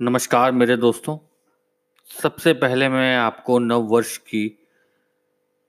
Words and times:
नमस्कार 0.00 0.52
मेरे 0.52 0.76
दोस्तों। 0.76 1.16
सबसे 2.22 2.52
पहले 2.52 2.88
मैं 2.88 3.16
आपको 3.16 3.58
नव 3.58 3.82
वर्ष 3.82 4.16
की 4.18 4.66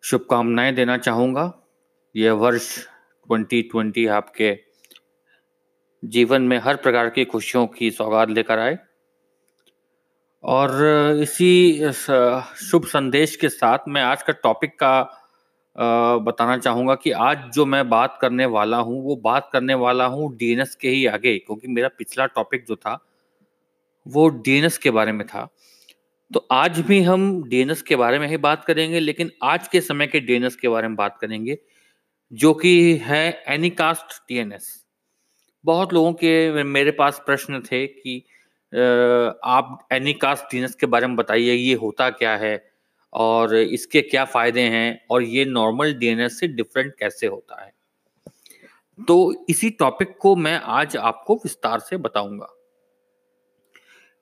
शुभकामनाएँ 0.04 0.74
देना 0.75 0.98
चाहूँगा। 0.98 1.44
यह 2.16 2.32
वर्ष 2.34 2.70
2020 3.30 4.08
आपके 4.08 4.52
जीवन 6.04 6.42
में 6.42 6.58
हर 6.58 6.76
प्रकार 6.76 7.10
की 7.10 7.26
खुशियों 7.26 7.66
की 7.68 7.92
सौगात 7.92 8.30
लेकर 8.30 8.60
आए। 8.60 8.78
और 10.44 10.71
इसी 11.21 11.92
शुभ 11.92 12.86
संदेश 12.86 13.36
के 13.36 13.50
साथ 13.50 13.88
मैं 13.88 14.02
आज 14.02 14.23
का 14.23 14.34
टॉपिक 14.34 14.78
का 14.84 15.02
बताना 16.20 16.57
चाहूँगा 16.57 16.96
कि 16.96 17.12
आज 17.12 17.50
जो 17.54 17.66
मैं 17.66 17.89
बात 17.89 18.18
करने 18.21 18.46
वाला 18.48 18.78
हूँ, 18.78 19.04
वो 19.04 19.16
बात 19.16 19.50
करने 19.54 19.73
वाला 19.73 20.05
हूँ 20.05 20.36
डीएनएस 20.38 20.76
के 20.76 20.89
ही 20.89 21.05
आगे, 21.07 21.38
क्योंकि 21.38 21.68
मेरा 21.68 21.89
पिछला 21.98 22.26
टॉपिक 22.26 22.66
जो 22.68 22.76
था 22.76 23.04
वो 24.06 24.28
डीएनएस 24.30 24.78
के 24.78 24.92
बारे 24.92 25.12
में 25.12 25.26
था। 25.27 25.48
तो 26.32 26.48
आज 26.52 26.80
भी 26.80 27.02
हम 27.04 27.44
डीएनएस 27.50 27.82
के 27.82 27.96
बारे 27.96 28.20
में 28.20 28.27
ही 28.27 28.38
बात 28.38 28.63
करेंगे, 28.66 29.00
लेकिन 29.00 29.32
आज 29.44 29.68
के 29.68 29.82
समय 29.82 30.08
के 30.08 30.20
डीएनएस 30.20 30.55
के 30.55 30.70
बारे 30.70 30.88
में 30.88 30.96
बात 30.98 31.18
करेंगे, 31.22 31.58
जो 32.32 32.54
कि 32.54 32.96
है 32.98 33.44
एनिकास्ट 33.48 34.22
डीएनएस। 34.30 34.73
बहुत 35.66 35.94
लोगों 35.94 36.13
के 36.13 36.63
मेरे 36.63 36.91
पास 36.91 37.22
प्रश्न 37.26 37.62
थे 37.62 37.86
कि 37.88 38.18
आप 38.73 39.88
एनिकास्ट 39.94 40.44
डीएनएस 40.46 40.76
के 40.76 40.85
बारे 40.85 41.08
में 41.08 41.16
बताइए, 41.16 41.54
ये 41.54 41.74
होता 41.76 42.10
क्या 42.10 42.35
है 42.38 42.63
और 43.13 43.55
इसके 43.55 44.02
क्या 44.02 44.26
फ़ायदे 44.26 44.62
हैं 44.62 45.05
और 45.12 45.24
ये 45.24 45.46
नॉर्मल 45.46 45.94
डीएनएस 45.94 46.40
से 46.40 46.48
डिफरेंट 46.48 46.94
कैसे 46.99 47.27
होता 47.27 47.63
है? 47.63 47.72
तो 48.99 49.46
इसी 49.49 49.70
टॉपिक 49.70 50.18
को 50.18 50.35
मैं 50.35 50.60
आज 50.63 50.98
आपको 50.98 51.35
विस्तार 51.35 51.80
से 51.80 51.98
बताऊँगा। 51.98 52.55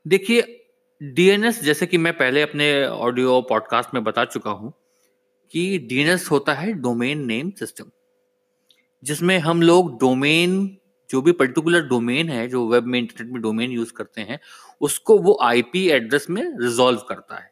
देखिए 0.07 0.69
डीएनएस 1.03 1.63
जैसे 1.63 1.85
कि 1.85 1.97
मैं 1.97 2.13
पहले 2.13 2.41
अपने 2.41 2.85
ऑडियो 2.87 3.41
पॉडकास्ट 3.41 3.89
में 3.93 4.03
बता 4.03 4.25
चुका 4.25 4.51
हूँ 4.51 4.73
कि 5.51 5.79
डीएनएस 5.79 6.31
होता 6.31 6.53
है 6.53 6.73
डोमेन 6.73 7.25
नेम 7.25 7.51
सिस्टम 7.51 7.85
जिसमें 9.03 9.39
हम 9.39 9.61
लोग 9.61 9.99
डोमेन 9.99 10.77
जो 11.09 11.21
भी 11.21 11.31
पर्टिकुलर 11.31 11.81
डोमेन 11.81 12.29
है, 12.29 12.47
जो 12.47 12.67
वेब 12.67 12.83
में 12.83 12.99
इंटरनेट 12.99 13.33
में 13.33 13.41
डोमेन 13.41 13.71
यूज़ 13.71 13.93
करते 13.93 14.21
हैं, 14.21 14.39
उसको 14.81 15.17
वो 15.17 15.39
आईपी 15.41 15.89
एड्रेस 15.89 16.27
में 16.29 16.43
रिजॉल्व 16.59 16.99
करता 16.99 17.35
है। 17.35 17.51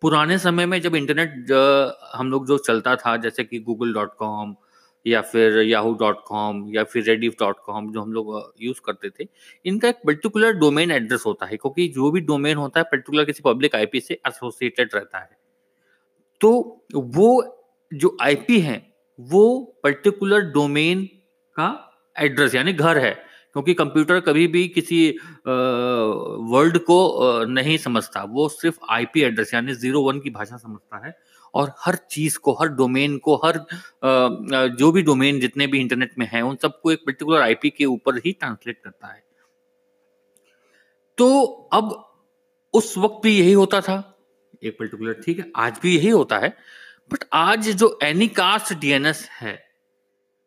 पुराने 0.00 0.38
समय 0.38 0.66
में 0.66 0.80
जब 0.80 0.94
इंटरनेट 0.94 1.52
हम 2.14 2.30
लोग 2.30 2.46
जो 2.46 2.58
चलता 2.58 2.96
था, 2.96 3.16
जैसे 3.16 3.44
कि 3.44 3.58
गूगल 3.58 3.92
डॉट 3.92 4.16
कॉम 4.16 4.56
या 5.06 5.20
फिर 5.22 5.58
याहू 5.60 5.92
डॉट 5.94 6.22
कॉम 6.26 6.64
या 6.74 6.84
फिर 6.84 7.04
रेडिफ 7.04 7.34
डॉट 7.40 7.56
कॉम 7.64 7.90
जो 7.92 8.00
हम 8.00 8.12
लोग 8.12 8.52
यूज़ 8.60 8.80
करते 8.86 9.10
थे, 9.10 9.28
इनका 9.64 9.88
एक 9.88 10.00
पर्टिकुलर 10.06 10.52
डोमेन 10.54 10.90
एड्रेस 10.90 11.22
होता 11.26 11.46
है, 11.46 11.56
क्योंकि 11.56 11.88
जो 11.88 12.10
भी 12.10 12.20
डोमेन 12.22 12.56
होता 12.56 12.80
है 12.80 12.84
पर्टिकुलर 12.92 13.24
किसी 13.24 13.42
पब्लिक 13.44 13.74
आईपी 13.76 14.00
से 14.00 14.20
एसोसिएटेड 14.28 14.94
रहता 14.94 15.18
है। 15.18 15.30
तो 16.40 16.50
वो 16.94 17.28
जो 17.92 18.16
आईपी 18.22 18.58
है, 18.60 18.82
वो 19.18 19.78
पर्टिकुलर 19.84 20.40
डोमेन 20.52 21.04
का 21.56 21.68
एड्रेस 22.16 22.54
यानी 22.54 22.72
घर 22.72 22.98
है, 22.98 23.12
क्योंकि 23.52 23.74
कंप्यूटर 23.74 24.20
कभी 24.20 24.46
भी 24.46 24.66
किसी 24.68 25.08
वर्ल्ड 25.46 26.78
को 26.80 27.44
नहीं 27.46 27.76
समझता, 27.78 28.22
वो 28.24 28.48
सिर्फ़ 28.50 28.78
आईपी 28.90 29.22
एड्रेस 29.22 29.54
यानी 29.54 29.74
ज़ीरो 29.74 30.02
वन 30.02 30.20
की 30.20 30.30
भाषा 30.30 30.56
समझता 30.56 31.06
है। 31.06 31.14
और 31.54 31.72
हर 31.78 31.94
चीज़ 32.10 32.38
को, 32.38 32.52
हर 32.52 32.68
डोमेन 32.70 33.16
को, 33.18 33.36
हर 33.36 33.58
जो 34.76 34.90
भी 34.92 35.02
डोमेन 35.02 35.40
जितने 35.40 35.66
भी 35.66 35.80
इंटरनेट 35.80 36.14
में 36.18 36.28
है, 36.32 36.42
उन 36.42 36.56
सबको 36.62 36.92
एक 36.92 37.04
पर्टिकुलर 37.06 37.42
आईपी 37.42 37.70
के 37.70 37.84
ऊपर 37.84 38.16
ही 38.16 38.32
ट्रांसलेट 38.32 38.80
करता 38.84 39.06
है। 39.06 39.24
तो 41.18 41.42
अब 41.72 42.02
उस 42.74 42.96
वक्त 42.98 43.22
भी 43.22 43.38
यही 43.38 43.52
होता 43.52 43.80
था, 43.80 44.02
एक 44.62 44.76
पर्टिकुलर 44.78 45.20
ठीक 45.24 45.38
है, 45.38 45.50
आज 45.56 45.78
भी 45.82 45.96
यही 45.96 46.08
होता 46.10 46.38
है 46.38 46.48
बट 47.10 47.24
आज 47.32 47.68
जो 47.70 47.98
एनिकास्ट 48.02 48.72
डीएनएस 48.74 49.28
है 49.32 49.58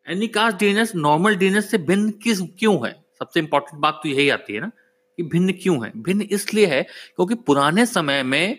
एनिकास्ट 0.06 0.58
डीएनएस 0.58 0.94
नॉर्मल 0.96 1.36
डीएनएस 1.36 1.70
से 1.70 1.78
भिन्न 1.80 2.10
किस, 2.22 2.40
क्यों 2.58 2.74
है? 2.86 2.92
सबसे 3.18 3.40
इंपॉर्टेंट 3.40 3.80
बात 3.80 4.00
तो 4.02 4.08
यही 4.08 4.28
आती 4.30 4.54
है 4.54 4.60
ना, 4.60 4.70
कि 5.18 5.22
भिन्न 5.24 5.52
क्यों 5.52 5.84
है? 5.84 5.92
भिन्न 5.96 6.22
इसलिए 6.22 6.66
है 6.66 6.82
क्योंकि 6.82 7.34
पुराने 7.36 7.86
समय 7.86 8.22
में 8.22 8.58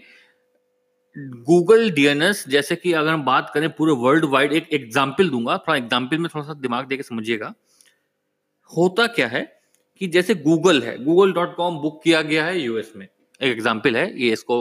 गूगल 1.15 1.89
डीएनएस 1.91 2.43
जैसे 2.49 2.75
कि 2.75 2.91
अगर 2.93 3.09
हम 3.09 3.23
बात 3.23 3.51
करें 3.53 3.69
पूरे 3.69 3.93
वर्ल्ड 3.93 4.25
वाइड 4.25 4.53
एक 4.53 4.67
एग्ज़ाम्पल 4.73 5.29
दूँगा। 5.29 5.57
थोड़ा 5.57 5.75
एग्ज़ाम्पल 5.77 6.17
में 6.17 6.29
थोड़ा 6.35 6.45
सा 6.45 6.53
दिमाग 6.55 6.87
देके 6.87 7.03
समझिएगा। 7.03 7.53
होता 8.69 9.07
क्या 9.07 9.27
है 9.27 9.43
कि 10.01 10.07
जैसे 10.07 10.35
गूगल 10.35 10.81
है 10.81 10.97
गूगल 11.03 11.33
डॉट 11.33 11.55
कॉम 11.55 11.79
बुक 11.79 11.99
किया 12.03 12.21
गया 12.21 12.45
है 12.45 12.59
यूएस 12.59 12.91
में। 12.95 13.05
एक 13.05 13.51
एग्ज़ाम्पल 13.51 13.95
है 13.97 14.05
ये 14.21 14.31
इसको 14.33 14.57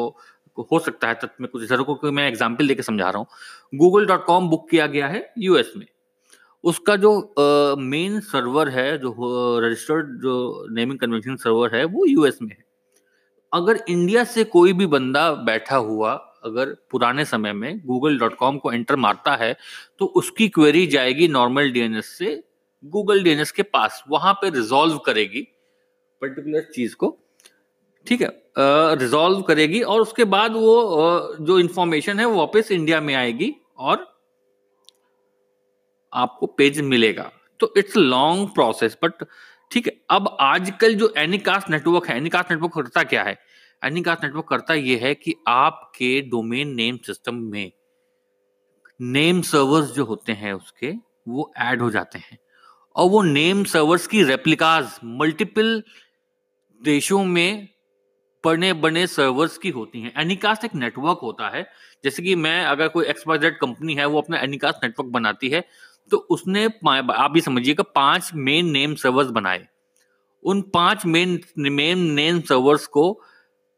हो 0.70 0.78
सकता 0.78 1.08
है 1.08 1.14
तत्व 1.14 1.42
में 1.42 1.48
कुछ 1.50 1.62
इधर 1.62 1.82
को 1.82 2.10
मैं 2.12 2.26
एग्ज़ाम्पल 2.28 2.68
देके 2.68 2.82
समझा 2.82 3.10
रहा 3.10 3.18
हूँ। 3.18 3.78
गूगल 3.78 4.06
डॉट 4.06 4.24
कॉम 4.24 4.48
बुक 4.48 4.68
किया 4.70 4.86
गया 4.86 5.08
है 5.08 5.22
यूएस 5.38 5.72
में। 5.76 5.86
उसका 6.64 6.96
जो 6.96 7.12
मेन 7.78 8.16
uh, 8.16 8.24
सर्वर 8.24 8.68
है 8.68 8.98
जो 8.98 9.60
रजिस्टर्ड 9.60 10.06
uh, 10.06 10.22
जो 10.22 10.66
नेमिंग 10.70 10.98
कन्वेंशन 10.98 11.36
सर्वर 11.36 11.76
है 11.76 11.84
वो 11.84 12.04
यूएस 12.06 12.42
में 12.42 12.50
है। 12.50 12.64
अगर 13.52 13.84
इंडिया 13.88 14.24
से 14.24 14.44
कोई 14.46 14.72
भी 14.72 14.86
बंदा 14.86 15.30
बैठा 15.44 15.76
हुआ 15.76 16.14
अगर 16.42 16.74
पुराने 16.90 17.24
समय 17.24 17.52
में 17.52 17.80
गूगल 17.86 18.18
डॉट 18.18 18.34
कॉम 18.36 18.58
को 18.58 18.72
एंटर 18.72 18.96
मारता 18.96 19.34
है 19.36 19.56
तो 19.98 20.06
उसकी 20.16 20.48
क्वेरी 20.48 20.86
जाएगी 20.86 21.28
नॉर्मल 21.28 21.70
डीएनएस 21.72 22.06
से 22.18 22.42
गूगल 22.82 23.22
डीएनएस 23.22 23.52
के 23.52 23.62
पास। 23.62 24.02
वहाँ 24.10 24.32
पे 24.34 24.50
रिजॉल्व 24.50 24.98
करेगी 24.98 25.40
पर्टिकुलर 26.22 26.70
चीज़ 26.74 26.94
को। 26.94 27.16
ठीक 28.06 28.20
है? 28.22 28.28
रिजॉल्व 28.98 29.40
करेगी 29.42 29.80
और 29.82 30.00
उसके 30.00 30.24
बाद 30.26 30.52
वो 30.52 31.36
जो 31.40 31.58
इंफॉर्मेशन 31.58 32.18
है 32.20 32.24
वो 32.24 32.38
वापस 32.38 32.70
इंडिया 32.72 33.00
में 33.00 33.14
आएगी 33.14 33.54
और 33.78 34.06
आपको 36.12 36.46
पेज 36.48 36.80
मिलेगा। 36.82 37.30
तो 37.60 37.72
इट्स 37.76 37.96
लॉन्ग 37.96 38.48
प्रोसेस 38.48 38.96
बट 39.02 39.24
ठीक 39.70 39.86
है, 39.86 39.92
अब 40.10 40.36
आजकल 40.40 40.94
जो 40.94 41.12
एनिकास्ट 41.18 41.70
नेटवर्क 41.70 42.06
है 42.08 42.16
एनिकास्ट 42.16 42.50
नेटवर्क 42.50 42.72
करता 42.74 43.02
क्या 43.04 43.22
है? 43.22 43.38
एनिकास्ट 43.84 44.24
नेटवर्क 44.24 44.46
करता 44.48 44.74
यह 44.74 45.00
है 45.02 45.14
कि 45.14 45.34
आपके 45.48 46.20
डोमेन 46.20 46.68
नेम 46.68 46.96
सिस्टम 46.96 47.34
में 47.34 47.72
नेम 49.00 49.40
सर्वर्स 49.42 49.90
जो 49.90 50.04
होते 50.04 50.32
हैं 50.32 50.52
उसके, 50.52 50.92
वो 51.28 51.52
ऐड 51.56 51.82
हो 51.82 51.90
जाते 51.90 52.18
हैं। 52.18 52.38
और 52.96 53.10
वो 53.10 53.22
नेम 53.22 53.64
सर्वर्स 53.64 54.06
की 54.06 54.22
रेप्लिकाज 54.22 54.98
मल्टीपल 55.04 55.82
देशों 56.82 57.24
में 57.24 57.68
बने 58.44 58.72
बने 58.72 59.06
सर्वर्स 59.06 59.58
की 59.58 59.70
होती 59.70 60.00
हैं। 60.00 60.12
एनिकास्ट 60.16 60.64
एक 60.64 60.74
नेटवर्क 60.74 61.18
होता 61.22 61.48
है। 61.48 61.66
जैसे 62.04 62.22
कि 62.22 62.34
मैं, 62.34 62.64
अगर 62.64 62.88
कोई 62.88 63.06
एक्सपाइजेड 63.06 63.58
कंपनी 63.58 63.94
है, 63.94 64.06
वो 64.06 64.20
अपना 64.20 64.38
एनिकास्ट 64.38 64.84
नेटवर्क 64.84 65.08
बनाती 65.08 65.48
है 65.48 65.64
तो 66.10 66.16
उसने 66.16 66.64
आप 66.86 67.30
भी 67.32 67.40
समझिएगा 67.40 67.82
पाँच 67.94 68.30
मेन 68.34 68.70
नेम 68.70 68.94
सर्वर्स 68.94 69.28
बनाए। 69.30 69.66
उन 70.42 70.62
पाँच 70.62 71.06
मेन 71.06 71.40
मेन 71.58 71.98
नेम 71.98 72.40
सर्वर्स 72.40 72.86
को 72.86 73.20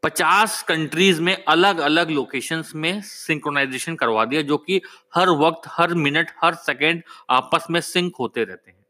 पचास 0.03 0.63
कंट्रीज़ 0.63 1.21
में 1.21 1.43
अलग 1.43 1.77
अलग 1.77 2.09
लोकेशंस 2.09 2.71
में 2.75 3.01
सिंक्रोनाइजेशन 3.01 3.95
करवा 3.95 4.25
दिया, 4.25 4.41
जो 4.41 4.57
कि 4.57 4.81
हर 5.15 5.29
वक्त, 5.29 5.61
हर 5.67 5.93
मिनट 5.93 6.31
हर 6.41 6.53
सेकेंड 6.53 7.03
आपस 7.29 7.67
में 7.69 7.81
सिंक 7.81 8.15
होते 8.19 8.43
रहते 8.43 8.71
हैं। 8.71 8.85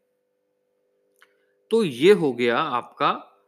तो 1.72 1.84
ये 1.84 2.12
हो 2.12 2.34
गया 2.34 2.57
आपका 2.57 3.40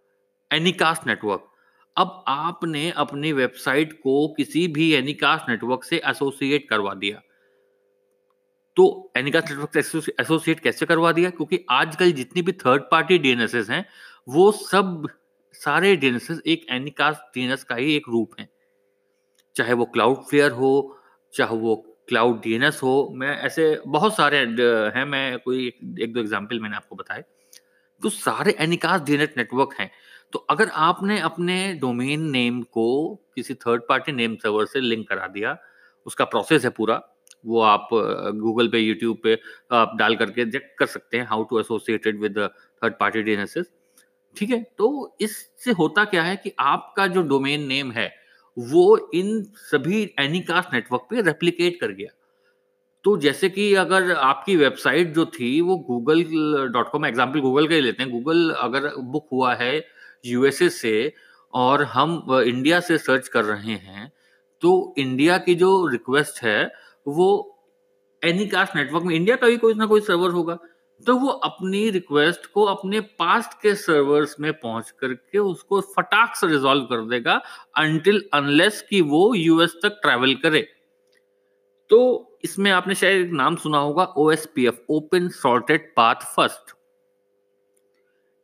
एनिकास्ट 0.51 1.07
नेटवर्क 1.07 1.51
अब 1.97 2.23
आपने 2.27 2.91
अपनी 2.91 3.31
वेबसाइट 3.31 3.93
को 3.93 4.33
किसी 4.37 4.67
भी 4.67 4.93
एनिकास्ट 4.93 5.49
नेटवर्क 5.49 5.83
से 5.83 6.01
एसोसिएट 6.05 6.69
करवा 6.69 6.93
दिया। 6.93 7.21
तो 8.75 9.11
एनिकास्ट 9.17 9.49
नेटवर्क 9.49 9.85
से 9.85 10.13
एसोसिएट 10.19 10.59
कैसे 10.59 10.85
करवा 10.85 11.11
दिया? 11.11 11.29
क्योंकि 11.29 11.65
आजकल 11.69 12.11
जितनी 12.11 12.41
भी 12.41 12.51
थर्ड 12.51 12.81
पार्टी 12.81 13.17
डीएनएसएस 13.17 13.69
हैं, 13.69 13.85
वो 14.29 14.51
सब 14.51 15.07
सारे 15.55 15.95
डीएनएस 15.95 16.41
एक 16.45 16.65
एनिकास्ट 16.69 17.21
डीएनएस 17.35 17.63
का 17.63 17.75
ही 17.75 17.95
एक 17.95 18.09
रूप 18.09 18.39
है। 18.39 18.49
चाहे 19.55 19.73
वो 19.73 19.85
क्लाउड 19.85 20.23
फ्लेयर 20.29 20.51
हो 20.51 20.99
चाहे 21.33 21.57
वो 21.57 21.75
क्लाउड 22.07 22.41
डीएनएस 22.41 22.79
हो 22.83 23.13
मैं 23.15 23.37
ऐसे 23.41 23.79
बहुत 23.87 24.15
सारे 24.15 24.37
हैं 24.37 25.05
मैं 25.05 25.39
कोई 25.39 25.67
एक, 25.67 26.13
दो 26.13 26.19
एग्जांपल 26.19 26.59
मैंने 26.59 26.75
आपको 26.75 26.95
बताए 26.95 27.23
तो 28.01 28.09
सारे 28.09 28.55
एनिकास्ट 28.59 29.05
डीएनएस 29.05 29.33
नेटवर्क 29.37 29.75
हैं। 29.79 29.91
तो 30.33 30.39
अगर 30.39 30.69
आपने 30.73 31.19
अपने 31.19 31.73
डोमेन 31.73 32.21
नेम 32.31 32.61
को 32.61 33.15
किसी 33.35 33.53
थर्ड 33.53 33.81
पार्टी 33.89 34.11
नेम 34.11 34.35
सर्वर 34.35 34.65
से 34.65 34.79
लिंक 34.79 35.07
करा 35.09 35.27
दिया 35.27 35.57
उसका 36.05 36.25
प्रोसेस 36.25 36.63
है 36.63 36.69
पूरा 36.69 37.01
वो 37.45 37.61
आप 37.61 37.87
गूगल 38.35 38.67
पे 38.67 38.79
यूट्यूब 38.79 39.17
पे 39.23 39.39
आप 39.71 39.95
डाल 39.97 40.15
करके 40.15 40.45
चेक 40.51 40.75
कर 40.79 40.85
सकते 40.85 41.17
हैं 41.17 41.25
how 41.25 41.43
to 41.43 41.59
associated 41.59 42.19
with 42.19 42.37
third 42.83 42.93
party 42.99 43.21
DNS 43.21 43.57
ठीक 44.37 44.49
है? 44.49 44.61
तो 44.77 45.15
इससे 45.21 45.71
होता 45.73 46.03
क्या 46.05 46.23
है 46.23 46.35
कि 46.35 46.51
आपका 46.59 47.07
जो 47.07 47.21
डोमेन 47.23 47.65
नेम 47.67 47.91
है, 47.91 48.11
वो 48.57 49.09
इन 49.13 49.41
सभी 49.63 50.03
एनीकास्ट 50.19 50.73
नेटवर्क 50.73 51.07
पे 51.09 51.21
रेप्लिकेट 51.21 51.79
कर 51.81 51.91
गया। 51.91 52.09
तो 53.05 53.15
जैसे 53.17 53.49
कि 53.49 53.73
अगर 53.75 54.11
आपकी 54.13 54.55
वेबसाइट 54.55 55.13
जो 55.13 55.25
थी, 55.27 55.59
वो 55.61 55.77
Google 55.79 56.23
dot 56.73 56.89
com 56.91 57.05
example 57.05 57.39
Google 57.41 57.67
का 57.67 57.75
ही 57.75 57.81
लेते 57.81 58.03
हैं। 58.03 58.11
गूगल 58.11 58.49
अगर 58.51 58.89
बुक 58.97 59.27
हुआ 59.31 59.53
है 59.55 59.83
यूएसए 60.25 60.69
से 60.71 61.13
और 61.53 61.83
हम 61.85 62.25
इंडिया 62.37 62.79
से 62.81 62.97
सर्च 62.99 63.27
कर 63.27 63.43
रहे 63.45 63.73
हैं 63.73 64.11
तो 64.61 64.93
इंडिया 64.97 65.37
की 65.37 65.53
जो 65.55 65.69
रिक्वेस्ट 65.87 66.41
है, 66.43 66.71
वो 67.07 67.27
एनीकास्ट 68.21 68.75
नेटवर्क 68.75 69.03
में 69.03 69.15
इंडिया 69.15 69.35
का 69.35 69.47
भी 69.47 69.57
कोई 69.57 69.73
ना 69.73 69.85
कोई 69.85 70.01
सर्वर 70.01 70.31
होगा। 70.31 70.57
तो 71.01 71.15
वो 71.15 71.27
अपनी 71.27 71.89
रिक्वेस्ट 71.89 72.45
को 72.45 72.63
अपने 72.63 72.99
पास्ट 73.19 73.53
के 73.61 73.73
सर्वर्स 73.75 74.35
में 74.39 74.51
पहुँच 74.53 74.91
करके 74.91 75.37
उसको 75.37 75.81
फटाक 75.95 76.35
से 76.35 76.47
रिजॉल्व 76.47 76.83
कर 76.83 77.01
देगा 77.09 77.41
अनटिल 77.77 78.23
अनलेस 78.33 78.81
कि 78.89 79.01
वो 79.01 79.33
यूएस 79.35 79.75
तक 79.83 79.99
ट्रैवल 80.01 80.33
करे। 80.35 80.61
तो 81.91 81.99
इसमें 82.43 82.71
आपने 82.71 82.95
शायद 82.95 83.25
एक 83.25 83.31
नाम 83.31 83.55
सुना 83.55 83.77
होगा 83.77 84.03
OSPF 84.17 84.85
open 84.89 85.27
sorted 85.29 85.93
path 85.95 86.23
first 86.35 86.73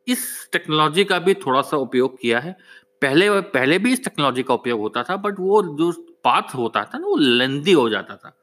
इस 0.06 0.26
टेक्नोलॉजी 0.52 1.04
का 1.04 1.18
भी 1.18 1.34
थोड़ा 1.36 1.60
सा 1.62 1.76
उपयोग 1.76 2.20
किया 2.20 2.38
है। 2.40 2.56
पहले 3.02 3.28
पहले 3.40 3.78
भी 3.78 3.92
इस 3.92 4.04
टेक्नोलॉजी 4.04 4.42
का 4.42 4.54
उपयोग 4.54 4.80
होता 4.80 5.02
था 5.02 5.16
बट 5.16 5.40
वो 5.40 5.62
जो 5.76 5.90
पाथ 6.24 6.54
होता 6.54 6.84
था 6.84 6.98
ना, 6.98 7.06
वो 7.06 7.16
लेंदी 7.16 7.72
हो 7.72 7.88
जाता 7.90 8.16
था। 8.16 8.36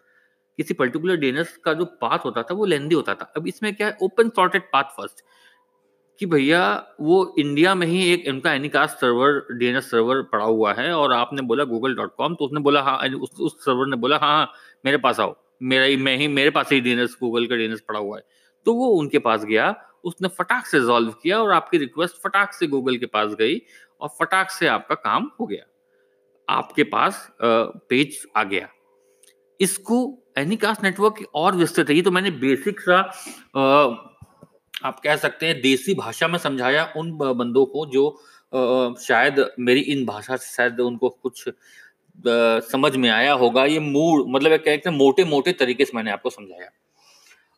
किसी 0.60 0.74
पर्टिकुलर 0.74 1.16
डीएनएस 1.18 1.56
का 1.58 1.74
जो 1.74 1.86
पाथ 2.02 2.26
होता 2.26 2.42
था 2.44 2.54
वो 2.54 2.66
लेंदी 2.66 2.96
होता 2.96 3.14
था। 3.16 3.32
अब 3.38 3.48
इसमें 3.48 3.74
क्या 3.76 3.88
है 3.88 3.98
ओपन 4.04 4.30
सॉर्टेड 4.30 4.64
पाथ 4.74 4.84
फ़र्स्ट 4.96 5.24
कि 6.20 6.26
भैया 6.26 6.62
वो 7.02 7.36
इंडिया 7.40 7.74
में 7.76 7.86
ही 7.88 8.04
एक 8.14 8.26
इनका 8.28 8.54
एनिकास्ट 8.54 8.98
सर्वर 8.98 9.58
डीएनएस 9.58 9.90
सर्वर 9.92 10.22
पड़ा 10.32 10.46
हुआ 10.46 10.74
है 10.74 10.92
और 10.94 11.14
आपने 11.14 11.42
बोला 11.42 11.64
गूगल 11.64 11.94
डॉट 11.96 12.16
कॉम 12.16 12.34
तो 12.36 12.46
उसने 12.46 12.60
बोला 12.60 12.82
हाँ 12.82 12.98
उस, 13.00 13.30
उस 13.40 13.66
सर्वर 13.66 13.88
ने 13.88 13.98
बोला 13.98 14.18
हाँ 14.18 14.36
हाँ 14.38 14.52
मेरे 14.86 14.98
पास 14.98 15.20
आओ। 15.20 15.36
मेरा 15.62 15.84
ही 15.84 15.96
मैं 15.98 16.16
ही 16.18 16.28
मेरे 16.30 16.50
पास 16.50 16.72
ही 16.72 16.80
डीएनएस 16.82 17.16
गूगल 17.22 17.46
का 17.48 17.56
डीएनएस 17.56 17.82
पड़ा 17.88 18.00
हुआ 18.00 18.18
है। 18.18 18.24
तो 18.66 18.74
वो 18.74 18.88
उनके 18.90 19.20
पास 19.20 19.44
गया 19.44 19.74
उसने 20.04 20.28
फटाक 20.38 20.66
से 20.66 20.80
रिजॉल्व 20.80 21.12
किया 21.24 21.42
और 21.42 21.52
आपकी 21.52 21.78
रिक्वेस्ट 21.78 22.16
फटाक 22.24 22.54
से 22.54 22.68
गूगल 22.68 22.98
के 22.98 23.06
पास 23.06 23.34
गई 23.40 23.62
और 24.02 24.10
फटाक 24.20 24.50
से 24.50 24.68
आपका 24.68 24.96
काम 24.98 25.30
हो 25.40 25.46
गया। 25.48 25.66
आपके 26.48 26.84
पास 26.84 27.28
पेज 27.42 28.22
आ 28.38 28.44
गया। 28.44 28.68
इसको 29.60 30.06
एनीकास्ट 30.40 30.84
नेटवर्क 30.84 31.24
और 31.36 31.56
विस्तृत 31.56 31.90
है। 31.90 31.96
ये 31.96 32.02
तो 32.02 32.12
मैंने 32.12 32.32
बेसिक 32.40 32.80
सा 32.82 33.00
आप 34.84 35.00
कह 35.00 35.16
सकते 35.18 35.46
हैं 35.46 35.62
देसी 35.62 35.94
भाषा 35.96 36.28
में 36.28 36.38
समझाया 36.40 36.84
उन 36.98 37.12
बंदों 37.14 37.66
को 37.66 37.86
जो 37.86 38.08
आ, 38.54 38.94
शायद 39.00 39.46
मेरी 39.60 39.80
इन 39.94 40.06
भाषा 40.06 40.36
से 40.36 40.56
शायद 40.56 40.80
उनको 40.80 41.10
कुछ 41.10 41.48
आ, 41.48 41.54
समझ 42.66 42.96
में 42.96 43.10
आया 43.10 43.34
होगा। 43.36 43.66
ये 43.66 43.80
मूड 43.80 44.26
मतलब 44.30 44.52
एक 44.52 44.64
कहते 44.64 44.90
हैं 44.90 44.96
मोटे 44.98 45.26
मोटे 45.26 45.54
तरीके 45.54 45.86
से 45.86 45.92
मैंने 45.96 46.12
आपको 46.12 46.30
समझाया। 46.30 46.70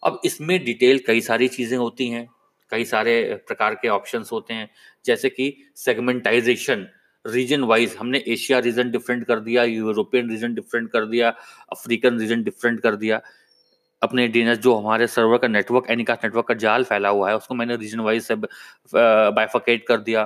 अब 0.04 0.20
इसमें 0.26 0.64
डिटेल 0.66 1.00
कई 1.08 1.22
सारी 1.22 1.48
चीज़ें 1.50 1.78
होती 1.78 2.08
हैं 2.10 2.28
कई 2.72 2.86
सारे 2.86 3.14
प्रकार 3.48 3.76
के 3.76 3.88
ऑप्शंस 3.90 4.32
होते 4.32 4.54
हैं 4.54 4.70
जैसे 5.06 5.30
कि 5.30 5.54
सेगमेंटाइजेशन 5.76 6.86
रीजन 7.26 7.64
वाइज 7.64 7.96
हमने 8.00 8.24
एशिया 8.28 8.60
रीजन 8.60 8.92
डिफरेंट 8.92 9.26
कर 9.26 9.40
दिया 9.40 9.64
यूरोपियन 9.64 10.30
रीजन 10.30 10.54
डिफरेंट 10.54 10.90
कर 10.92 11.06
दिया 11.06 11.30
अफ्रीकन 11.72 12.20
रीजन 12.20 12.44
डिफरेंट 12.44 12.80
कर 12.80 12.96
दिया। 12.96 13.22
अपने 14.02 14.28
डीएनएस 14.28 14.58
जो 14.58 14.76
हमारे 14.76 15.08
सर्वर 15.08 15.38
का 15.38 15.48
नेटवर्क 15.48 15.90
एनिकास्ट 15.90 16.24
नेटवर्क 16.24 16.48
का 16.48 16.54
जाल 16.54 16.84
फैला 16.84 17.10
हुआ 17.10 17.30
है, 17.30 17.36
उसको 17.38 17.56
मैंने 17.56 17.76
रीजन 17.76 18.00
वाइज 18.00 18.24
से 18.24 18.36
बाइफिकेट 18.36 19.86
कर 19.88 19.98
दिया। 19.98 20.26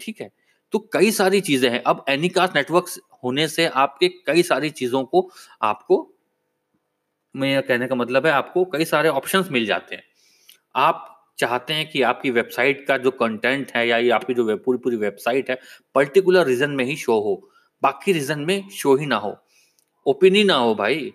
ठीक 0.00 0.20
है? 0.20 0.30
तो 0.72 0.78
कई 0.92 1.10
सारी 1.10 1.40
चीज़ें 1.40 1.70
हैं। 1.70 1.82
अब 1.82 2.04
एनिकास्ट 2.08 2.56
नेटवर्क 2.56 2.86
होने 3.24 3.46
से 3.48 3.66
आपके 3.66 4.08
कई 4.26 4.42
सारी 4.42 4.70
चीज़ों 4.70 5.04
को 5.04 5.30
आपको, 5.62 6.14
मैं 7.34 7.62
कहने 7.62 7.86
का 7.86 7.94
मतलब 7.94 8.26
है, 8.26 8.32
आपको 8.32 8.64
कई 8.64 8.84
सारे 8.84 9.08
ऑप्शंस 9.08 9.48
मिल 9.50 9.66
जाते 9.66 9.94
हैं। 9.94 10.02
आप 10.76 11.13
चाहते 11.38 11.74
हैं 11.74 11.90
कि 11.90 12.02
आपकी 12.02 12.30
वेबसाइट 12.30 12.86
का 12.86 12.98
जो 12.98 13.10
कंटेंट 13.10 13.72
है 13.76 13.88
या 13.88 13.98
ये 13.98 14.10
आपकी 14.10 14.34
जो 14.34 14.56
पूरी 14.56 14.78
पूरी 14.78 14.96
वेबसाइट 14.96 15.50
है 15.50 15.60
पर्टिकुलर 15.94 16.46
रीजन 16.46 16.70
में 16.70 16.84
ही 16.84 16.96
शो 16.96 17.20
हो। 17.20 17.50
बाकी 17.82 18.12
रीजन 18.12 18.40
में 18.40 18.68
शो 18.68 18.96
ही 18.96 19.06
ना 19.06 19.16
हो। 19.16 19.36
ओपन 20.06 20.34
ही 20.34 20.44
ना 20.44 20.54
हो 20.54 20.74
भाई। 20.74 21.12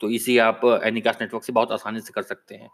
तो 0.00 0.10
इसी 0.10 0.38
आप 0.38 0.80
एनिकास्ट 0.84 1.22
नेटवर्क 1.22 1.44
से 1.44 1.52
बहुत 1.52 1.72
आसानी 1.72 2.00
से 2.00 2.12
कर 2.14 2.22
सकते 2.22 2.54
हैं। 2.54 2.70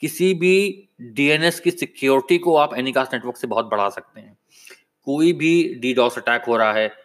किसी 0.00 0.34
भी 0.34 0.88
डीएनएस 1.00 1.60
की 1.60 1.70
सिक्योरिटी 1.70 2.38
को 2.38 2.56
आप 2.56 2.74
एनिकास्ट 2.74 3.14
नेटवर्क 3.14 3.36
से 3.36 3.46
बहुत 3.46 3.66
बढ़ा 3.66 3.88
सकते 3.88 4.20
हैं। 4.20 4.38
कोई 5.04 5.32
भी 5.32 5.74
डीडॉस 5.74 6.18
अटैक 6.18 6.42
हो 6.44 6.56
रहा 6.56 6.72
है 6.72 7.01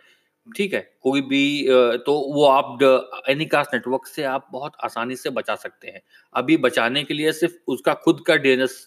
ठीक 0.55 0.73
है, 0.73 0.79
कोई 1.01 1.21
भी 1.21 1.65
तो 2.05 2.13
वो 2.33 2.45
आप 2.45 3.23
एनिकास्ट 3.29 3.73
नेटवर्क 3.73 4.05
से 4.07 4.23
आप 4.25 4.47
बहुत 4.51 4.73
आसानी 4.83 5.15
से 5.15 5.29
बचा 5.29 5.55
सकते 5.55 5.87
हैं। 5.87 6.01
अभी 6.33 6.57
बचाने 6.57 7.03
के 7.03 7.13
लिए 7.13 7.31
सिर्फ़ 7.33 7.55
उसका 7.67 7.93
खुद 7.95 8.23
का 8.27 8.35
डीएनएस 8.35 8.85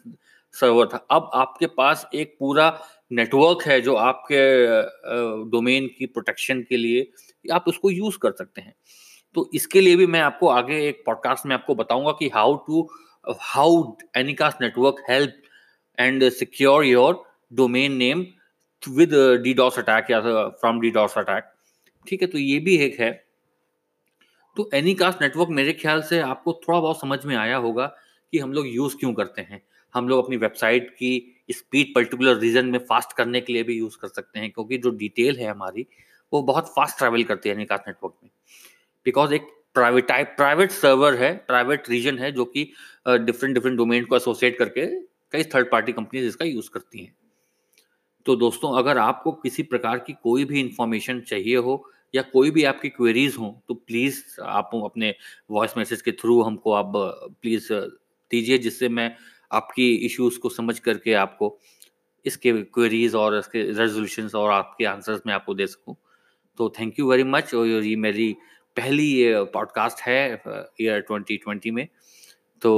सर्वर 0.55 0.87
था। 0.87 1.07
अब 1.11 1.31
आपके 1.35 1.67
पास 1.67 2.09
एक 2.15 2.37
पूरा 2.41 2.71
नेटवर्क 3.13 3.67
है 3.67 3.81
जो 3.81 3.95
आपके 3.97 4.41
डोमेन 5.51 5.87
की 5.99 6.07
प्रोटेक्शन 6.07 6.63
के 6.63 6.77
लिए 6.77 7.53
आप 7.53 7.65
उसको 7.69 7.91
यूज़ 7.91 8.19
कर 8.19 8.33
सकते 8.33 8.61
हैं। 8.61 8.75
तो 9.35 9.49
इसके 9.55 9.81
लिए 9.81 9.97
भी 9.97 10.07
मैं 10.07 10.21
आपको 10.21 10.49
आगे 10.49 10.81
एक 10.89 11.03
पॉडकास्ट 11.07 11.47
में 11.47 11.55
आपको 11.55 11.75
बताऊँगा 11.75 12.13
कि 12.13 12.29
how 12.29 12.55
to 12.67 12.89
how 13.41 13.83
anycast 14.17 14.63
network 14.63 15.05
help 15.11 15.35
and 15.99 16.29
secure 16.31 16.85
your 16.85 17.23
domain 17.53 17.93
name 17.93 18.27
with 18.83 19.15
D 19.43 19.55
DoS 19.55 19.79
attack 19.79 20.11
या 20.11 20.21
फ्रॉम 20.49 20.81
डी 20.81 20.91
डॉस 20.91 21.19
अटैक 21.19 21.50
ठीक 22.07 22.23
है 22.23 22.29
तो 22.29 22.39
ये 22.39 22.59
भी 22.59 22.77
एक 22.77 22.99
है। 23.01 23.11
तो 24.57 24.69
एनी 24.75 24.95
कास्ट 24.95 25.23
नेटवर्क 25.23 25.49
मेरे 25.51 25.73
ख्याल 25.73 26.03
से 26.03 26.19
आपको 26.21 26.53
थोड़ा 26.63 26.79
बहुत 26.81 27.01
समझ 27.01 27.25
में 27.25 27.35
आया 27.37 27.57
होगा 27.57 27.87
कि 28.33 28.39
हम 28.39 28.53
लोग 28.53 28.67
यूज़ 28.69 28.97
क्यों 28.97 29.13
करते 29.15 29.43
हैं। 29.43 29.63
हम 29.95 30.09
लोग 30.09 30.25
अपनी 30.25 30.37
वेबसाइट 30.37 30.91
की 30.91 31.37
स्पीड 31.51 31.95
पर्टिकुलर 31.95 32.39
रीजन 32.39 32.67
में 32.67 32.79
फास्ट 32.81 33.13
करने 33.17 33.41
के 33.41 33.53
लिए 33.53 33.63
भी 33.63 33.77
यूज़ 33.79 33.97
कर 33.99 34.09
सकते 34.09 34.39
हैं, 34.41 34.51
क्योंकि 34.51 34.79
जो 34.79 34.91
डिटेल 34.91 35.37
है 35.37 35.47
हमारी, 35.47 35.87
वो 36.33 36.43
बहुत 36.43 36.69
फास्ट 36.69 36.99
ट्रैवल 36.99 37.25
करती 37.25 37.49
है 37.49 37.55
एनीकास्ट 37.55 37.89
नेटवर्क 37.89 38.15
में। 38.23 38.31
बिकॉज़ 39.07 39.35
एक 39.35 39.47
प्राइवेट 39.75 40.37
प्राइवेट 40.37 40.71
सर्वर 40.71 41.15
है 41.15 41.33
प्राइवेट 41.47 41.89
रीजन 41.91 42.19
है, 42.19 42.33
जो 42.33 42.45
कि 42.45 42.65
डिफरेंट 43.07 43.55
डिफरेंट 43.55 43.77
डोमेन 43.77 44.05
को 44.05 44.17
एसोसिएट 44.17 44.59
करके 44.59 44.87
कई 45.33 45.45
थर्ड 45.55 45.71
पार्टी 45.71 45.93
कंपनीज़ 45.93 46.27
इसका 46.27 46.45
यूज़ 46.45 46.71
करती 46.71 47.05
हैं। 47.05 47.15
तो 48.27 48.37
दोस्तों, 48.37 48.77
अगर 48.79 48.99
आपको 48.99 49.33
किसी 49.33 49.63
प्रकार 49.63 49.99
की 49.99 50.13
कोई 50.13 50.45
भी 50.45 50.61
इंफॉर्मेशन 50.61 51.21
चाहिए 51.21 51.57
हो 51.57 51.85
या 52.15 52.23
कोई 52.23 52.51
भी 52.51 52.65
आपकी 52.65 52.89
क्वेरीज 52.89 53.37
हो 53.39 53.63
तो 53.69 53.75
प्लीज़ 53.77 54.23
आप 54.43 54.71
अपने 54.75 55.15
वॉइस 55.51 55.77
मैसेज 55.77 56.03
के 56.03 56.13
थ्रू 56.13 56.41
हमको 56.43 56.73
आप 56.73 56.93
प्लीज़ 56.95 57.73
दीजिए, 57.73 58.59
जिससे 58.59 58.89
मैं 58.89 59.15
आपकी 59.51 59.95
इश्यूज़ 59.97 60.39
को 60.39 60.49
समझ 60.49 60.79
करके 60.79 61.13
आपको 61.15 61.59
इसके 62.27 62.53
क्वेरीज 62.65 63.15
और 63.15 63.39
इसके 63.39 63.63
रेजोल्यूशन 63.63 64.29
और 64.37 64.51
आपके 64.53 64.85
आंसर्स 64.87 65.21
में 65.27 65.33
आपको 65.35 65.55
दे 65.55 65.67
सकूँ। 65.67 65.97
तो 66.59 66.69
थैंक 66.79 66.99
यू 66.99 67.11
वेरी 67.11 67.25
मच 67.25 67.55
और 67.55 67.67
ये 67.67 67.97
मेरी 67.97 68.33
पहली 68.77 69.07
ये 69.07 69.43
पॉडकास्ट 69.55 70.01
है 70.03 70.43
ईयर 70.81 71.05
2020 71.11 71.71
में। 71.71 71.87
तो 72.63 72.73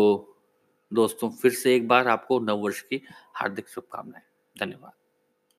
दोस्तों, 0.92 1.30
फिर 1.32 1.52
से 1.52 1.74
एक 1.76 1.88
बार 1.88 2.08
आपको 2.08 2.40
नव 2.40 2.62
वर्ष 2.64 2.80
की 2.82 3.00
हार्दिक 3.34 3.68
शुभकामनाएँ। 3.68 4.24
धन्यवाद। 4.56 5.01